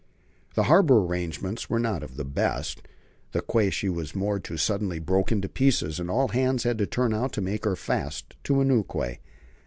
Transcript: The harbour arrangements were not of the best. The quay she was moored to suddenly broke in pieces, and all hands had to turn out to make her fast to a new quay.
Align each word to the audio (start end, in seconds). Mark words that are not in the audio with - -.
The 0.55 0.63
harbour 0.63 0.97
arrangements 0.97 1.69
were 1.69 1.77
not 1.77 2.01
of 2.01 2.15
the 2.17 2.25
best. 2.25 2.81
The 3.33 3.43
quay 3.43 3.69
she 3.69 3.87
was 3.87 4.15
moored 4.15 4.43
to 4.45 4.57
suddenly 4.57 4.97
broke 4.97 5.31
in 5.31 5.41
pieces, 5.41 5.99
and 5.99 6.09
all 6.09 6.29
hands 6.29 6.63
had 6.63 6.79
to 6.79 6.87
turn 6.87 7.13
out 7.13 7.33
to 7.33 7.41
make 7.41 7.65
her 7.65 7.75
fast 7.75 8.35
to 8.45 8.61
a 8.61 8.65
new 8.65 8.83
quay. 8.83 9.19